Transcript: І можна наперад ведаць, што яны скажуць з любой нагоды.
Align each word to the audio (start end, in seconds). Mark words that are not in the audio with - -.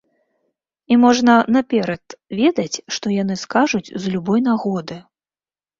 І 0.95 0.97
можна 1.03 1.35
наперад 1.57 2.17
ведаць, 2.41 2.75
што 2.97 3.05
яны 3.21 3.35
скажуць 3.47 3.87
з 4.01 4.17
любой 4.17 4.39
нагоды. 4.49 5.01